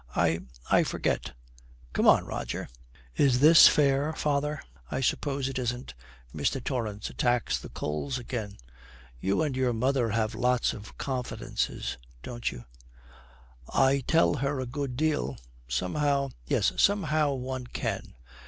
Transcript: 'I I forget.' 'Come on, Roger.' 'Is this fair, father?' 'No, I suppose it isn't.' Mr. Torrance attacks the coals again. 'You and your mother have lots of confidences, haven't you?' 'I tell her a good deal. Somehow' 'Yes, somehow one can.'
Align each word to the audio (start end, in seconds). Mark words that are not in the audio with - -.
'I 0.15 0.39
I 0.71 0.83
forget.' 0.83 1.33
'Come 1.93 2.07
on, 2.07 2.25
Roger.' 2.25 2.67
'Is 3.17 3.39
this 3.39 3.67
fair, 3.67 4.13
father?' 4.13 4.63
'No, 4.91 4.97
I 4.97 4.99
suppose 4.99 5.47
it 5.47 5.59
isn't.' 5.59 5.93
Mr. 6.33 6.59
Torrance 6.63 7.11
attacks 7.11 7.59
the 7.59 7.69
coals 7.69 8.17
again. 8.17 8.57
'You 9.19 9.43
and 9.43 9.55
your 9.55 9.73
mother 9.73 10.09
have 10.09 10.33
lots 10.33 10.73
of 10.73 10.97
confidences, 10.97 11.97
haven't 12.23 12.51
you?' 12.51 12.65
'I 13.75 14.03
tell 14.07 14.33
her 14.37 14.59
a 14.59 14.65
good 14.65 14.97
deal. 14.97 15.37
Somehow' 15.67 16.29
'Yes, 16.47 16.73
somehow 16.77 17.33
one 17.35 17.67
can.' 17.67 18.15